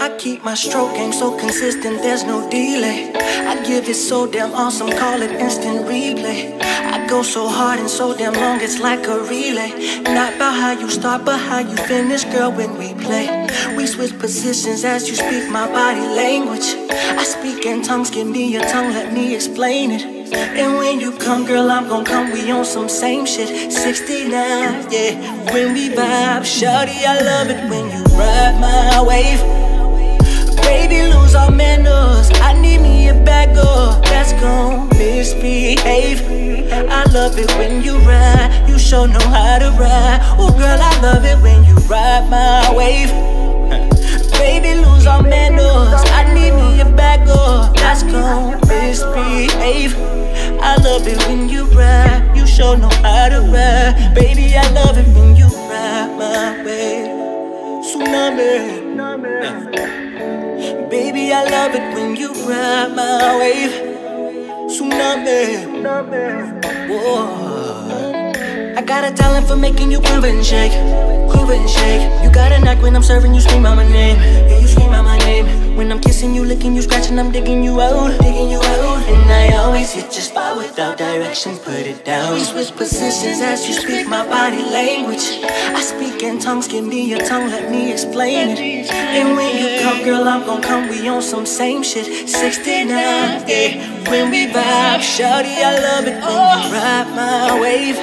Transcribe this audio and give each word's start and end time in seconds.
I 0.00 0.16
keep 0.18 0.44
my 0.44 0.54
stroke 0.54 0.94
game 0.94 1.12
so 1.12 1.36
consistent, 1.36 2.00
there's 2.00 2.22
no 2.22 2.48
delay. 2.48 3.12
I 3.12 3.60
give 3.66 3.88
it 3.88 3.94
so 3.94 4.26
damn 4.30 4.52
awesome, 4.52 4.90
call 4.90 5.20
it 5.20 5.32
instant 5.32 5.84
replay. 5.86 6.60
I 6.60 7.04
go 7.08 7.22
so 7.22 7.48
hard 7.48 7.80
and 7.80 7.90
so 7.90 8.16
damn 8.16 8.34
long, 8.34 8.60
it's 8.60 8.78
like 8.78 9.06
a 9.08 9.18
relay. 9.18 9.72
Not 10.02 10.34
about 10.36 10.54
how 10.54 10.72
you 10.78 10.88
start, 10.88 11.24
but 11.24 11.38
how 11.38 11.58
you 11.58 11.76
finish, 11.76 12.24
girl, 12.24 12.52
when 12.52 12.78
we 12.78 12.94
play. 12.94 13.48
We 13.76 13.86
switch 13.86 14.16
positions 14.16 14.84
as 14.84 15.08
you 15.08 15.16
speak 15.16 15.50
my 15.50 15.66
body 15.66 16.02
language. 16.02 16.75
I 16.90 17.24
speak 17.24 17.66
in 17.66 17.82
tongues, 17.82 18.10
give 18.10 18.26
me 18.26 18.52
your 18.52 18.62
tongue, 18.62 18.92
let 18.92 19.12
me 19.12 19.34
explain 19.34 19.90
it. 19.90 20.02
And 20.34 20.76
when 20.78 21.00
you 21.00 21.12
come, 21.12 21.44
girl, 21.44 21.70
I'm 21.70 21.88
gon' 21.88 22.04
come. 22.04 22.32
We 22.32 22.50
on 22.50 22.64
some 22.64 22.88
same 22.88 23.26
shit. 23.26 23.72
69, 23.72 24.32
yeah. 24.90 25.52
When 25.52 25.72
we 25.72 25.88
vibe, 25.90 26.42
shawty, 26.42 27.04
I 27.04 27.20
love 27.22 27.50
it 27.50 27.70
when 27.70 27.90
you 27.90 28.02
ride 28.16 28.60
my 28.60 29.02
wave. 29.02 29.40
Baby, 30.62 31.12
lose 31.12 31.34
all 31.34 31.50
manners. 31.50 32.30
I 32.40 32.52
need 32.60 32.80
me 32.80 33.08
a 33.08 33.14
bag 33.14 33.56
up 33.56 34.04
that's 34.04 34.32
gon' 34.34 34.88
misbehave. 34.90 36.22
I 36.90 37.04
love 37.12 37.38
it 37.38 37.50
when 37.58 37.82
you 37.82 37.98
ride. 37.98 38.66
You 38.68 38.78
sure 38.78 39.06
know 39.06 39.20
how 39.20 39.58
to 39.58 39.70
ride. 39.78 40.20
Oh, 40.38 40.50
girl, 40.50 40.78
I 40.80 41.00
love 41.00 41.24
it 41.24 41.40
when 41.42 41.64
you 41.64 41.74
ride 41.88 42.28
my 42.28 42.74
wave. 42.74 43.10
Baby, 44.32 44.80
lose 44.80 45.06
all 45.06 45.22
manners. 45.22 45.75
Love 50.96 51.08
it 51.08 51.18
when 51.28 51.48
you 51.48 51.64
ride. 51.76 52.32
You 52.34 52.46
sure 52.46 52.76
know 52.76 52.88
how 53.02 53.28
to 53.28 53.40
ride. 53.52 54.14
Baby, 54.14 54.56
I 54.56 54.66
love 54.70 54.96
it 54.96 55.06
when 55.14 55.36
you 55.36 55.46
ride 55.46 56.10
my 56.16 56.64
way. 56.64 57.04
Tsunami. 57.84 58.86
Baby, 60.88 61.32
I 61.32 61.44
love 61.44 61.74
it 61.74 61.94
when 61.94 62.16
you 62.16 62.32
ride 62.48 62.94
my 62.96 63.36
wave. 63.38 63.74
Tsunami. 64.72 65.66
Whoa. 66.88 67.46
I 68.76 68.82
got 68.82 69.04
a 69.04 69.12
talent 69.14 69.46
for 69.46 69.56
making 69.56 69.92
you 69.92 70.00
quiver 70.00 70.28
and 70.28 70.44
shake. 70.44 70.72
Quiver 71.30 71.52
and 71.52 71.68
shake. 71.68 72.24
You 72.24 72.30
got 72.30 72.52
a 72.52 72.58
knack 72.58 72.80
when 72.82 72.96
I'm 72.96 73.02
serving 73.02 73.34
you, 73.34 73.40
scream 73.42 73.66
out 73.66 73.76
my 73.76 73.86
name. 73.86 74.16
Yeah, 74.48 74.60
you 74.60 74.68
scream 74.68 74.92
out 74.92 75.04
my 75.04 75.18
name. 75.18 75.76
When 75.76 75.92
I'm 75.92 76.00
kissing 76.00 76.34
you, 76.34 76.42
licking 76.44 76.74
you, 76.74 76.80
scratching, 76.80 77.18
I'm 77.18 77.30
digging 77.32 77.62
you 77.62 77.80
out. 77.82 78.18
Digging 78.22 78.48
you 78.48 78.60
out. 78.62 79.08
And 79.08 79.25
always 79.76 79.92
hit 79.92 80.04
your 80.04 80.22
spot 80.22 80.56
without 80.56 80.96
direction, 80.96 81.54
put 81.58 81.84
it 81.92 82.02
down. 82.02 82.32
We 82.32 82.40
switch 82.40 82.74
positions 82.74 83.42
as 83.42 83.68
you 83.68 83.74
speak 83.74 84.08
my 84.08 84.26
body 84.26 84.62
language. 84.62 85.26
I 85.44 85.82
speak 85.82 86.22
in 86.22 86.38
tongues, 86.38 86.66
give 86.66 86.86
me 86.86 87.10
your 87.10 87.18
tongue, 87.18 87.50
let 87.50 87.70
me 87.70 87.92
explain 87.92 88.56
it. 88.56 88.90
And 88.90 89.36
when 89.36 89.52
you 89.60 89.82
come, 89.82 90.02
girl, 90.02 90.26
I'm 90.26 90.46
gon' 90.46 90.62
come, 90.62 90.88
we 90.88 91.06
on 91.08 91.20
some 91.20 91.44
same 91.44 91.82
shit. 91.82 92.06
69, 92.26 92.88
yeah. 92.88 94.10
When 94.10 94.30
we 94.30 94.46
vibe, 94.46 95.04
shawty, 95.12 95.56
I 95.68 95.72
love 95.88 96.06
it 96.06 96.16
you 96.24 96.72
ride 96.72 97.08
my 97.14 97.60
wave. 97.60 97.98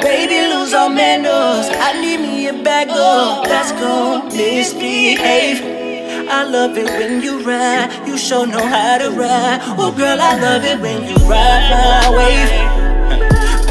Baby, 0.00 0.52
lose 0.52 0.74
all 0.74 0.90
manners. 0.90 1.68
I 1.70 2.00
need 2.00 2.18
me 2.18 2.48
a 2.48 2.52
bag 2.64 2.88
up 2.88 3.44
that's 3.44 3.70
gon' 3.80 4.26
misbehave. 4.36 5.77
I 6.30 6.44
love 6.44 6.76
it 6.76 6.84
when 6.84 7.22
you 7.22 7.42
ride. 7.42 8.06
You 8.06 8.18
sure 8.18 8.46
know 8.46 8.64
how 8.64 8.98
to 8.98 9.10
ride. 9.10 9.60
Oh, 9.78 9.90
girl, 9.90 10.20
I 10.20 10.38
love 10.38 10.62
it 10.62 10.78
when 10.78 11.04
you 11.04 11.16
ride 11.24 11.70
my 11.72 12.10
wave. 12.16 12.50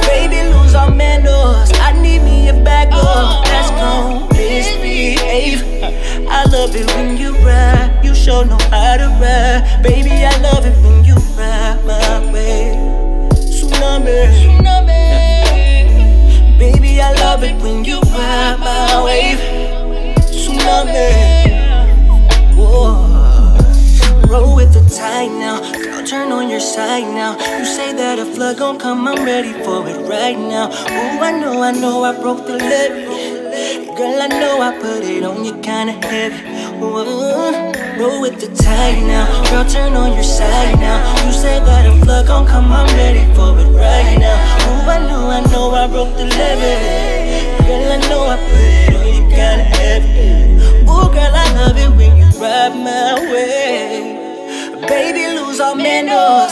Baby, 0.08 0.50
lose 0.54 0.74
all 0.74 0.90
manners. 0.90 1.72
I 1.76 1.94
need 2.02 2.24
me 2.24 2.50
a 2.50 2.54
bag 2.54 2.90
up 2.92 3.46
that's 3.46 3.70
gon' 3.72 4.28
misbehave. 4.30 5.62
I 6.28 6.46
love 6.46 6.76
it 6.76 6.88
when 6.96 7.18
you 7.18 7.38
ride. 7.46 8.02
You 8.04 8.16
sure 8.16 8.44
know 8.44 8.58
how 8.72 8.98
to 8.98 9.08
ride. 9.22 9.84
Baby, 9.84 10.26
I 10.26 10.36
love 10.42 10.66
it 10.66 10.76
when 10.84 11.06
you 11.06 11.16
ride 11.38 11.84
my 11.86 12.32
way. 12.34 12.74
Tsunami. 13.34 14.58
Baby, 16.58 17.00
I 17.02 17.14
love 17.14 17.44
it 17.44 17.56
when 17.62 17.86
you 17.86 18.00
ride 18.02 18.58
my 18.60 19.04
wave. 19.06 19.27
Side 26.78 27.10
now. 27.22 27.32
You 27.58 27.66
say 27.66 27.90
that 27.94 28.20
a 28.20 28.26
flood 28.34 28.60
gon' 28.60 28.78
come, 28.78 29.08
I'm 29.08 29.26
ready 29.26 29.54
for 29.66 29.80
it 29.92 30.00
right 30.16 30.38
now. 30.38 30.66
Ooh, 30.70 31.26
I 31.28 31.32
know, 31.42 31.64
I 31.70 31.72
know, 31.72 32.04
I 32.04 32.12
broke 32.22 32.46
the 32.46 32.54
levee. 32.54 33.88
Girl, 33.98 34.22
I 34.26 34.28
know 34.42 34.62
I 34.62 34.72
put 34.84 35.02
it 35.14 35.24
on 35.30 35.44
you 35.44 35.56
kinda 35.70 35.94
heavy. 36.06 36.42
Whoa. 36.80 37.74
Roll 38.00 38.22
with 38.22 38.38
the 38.44 38.50
tide 38.64 39.02
now. 39.14 39.26
Girl, 39.50 39.66
turn 39.66 39.94
on 40.02 40.14
your 40.14 40.30
side 40.38 40.78
now. 40.88 41.00
You 41.26 41.32
say 41.44 41.58
that 41.68 41.90
a 41.92 41.94
flood 42.06 42.28
gon' 42.28 42.46
come, 42.46 42.72
I'm 42.72 42.88
ready 43.02 43.26
for 43.36 43.52
it 43.64 43.70
right 43.86 44.16
now. 44.26 44.38
Ooh, 44.68 44.96
I 44.96 44.98
know, 45.08 45.24
I 45.38 45.40
know, 45.50 45.66
I 45.82 45.88
broke 45.88 46.14
the 46.20 46.26
levee. 46.38 46.87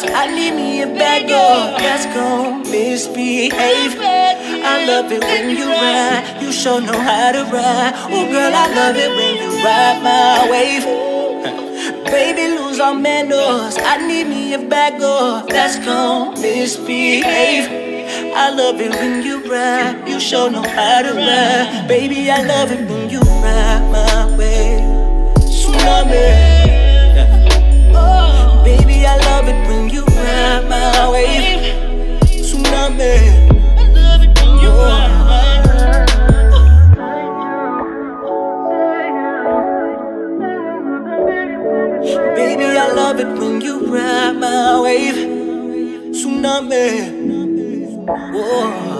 I 0.04 0.28
need 0.28 0.52
me 0.52 0.82
a 0.82 0.88
bag 0.88 1.32
up 1.32 1.80
that's 1.80 2.06
gon' 2.14 2.64
misbehave. 2.64 3.96
I 4.00 4.86
love 4.86 5.12
it 5.12 5.24
when 5.24 5.56
you 5.56 5.68
ride. 5.70 6.42
You 6.42 6.52
sure 6.52 6.82
know 6.82 7.00
how 7.00 7.32
to 7.32 7.44
ride. 7.46 7.94
Oh, 8.12 8.30
girl, 8.30 8.54
I 8.54 8.68
love 8.76 8.96
it 8.98 9.10
when 9.10 9.36
you 9.42 9.52
ride 9.64 10.00
my 10.04 10.50
wave. 10.52 10.84
Baby, 12.06 12.58
lose 12.58 12.80
all 12.80 12.96
manners. 12.96 13.78
I 13.80 14.06
need 14.06 14.28
me 14.28 14.54
a 14.54 14.60
bag 14.60 15.02
up 15.02 15.48
that's 15.48 15.80
gon' 15.86 16.42
misbehave. 16.42 17.86
I 18.36 18.50
love 18.50 18.82
it 18.82 18.92
when 18.92 19.24
you 19.24 19.50
ride. 19.50 20.08
You 20.08 20.20
sure 20.20 20.52
know 20.52 20.62
how 20.62 21.04
to 21.04 21.14
ride. 21.14 21.88
Baby, 21.88 22.30
I 22.30 22.44
love 22.44 22.72
it 22.72 22.90
when 22.90 23.10
you 23.10 23.22
ride 23.22 23.55
love 43.16 43.20
it 43.20 43.40
when 43.40 43.62
you 43.62 43.86
ride 43.94 44.34
my 44.34 44.82
wave. 44.82 45.16
Tsunami. 46.12 47.12
Whoa. 48.34 48.95